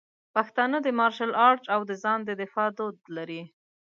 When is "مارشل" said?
0.99-1.31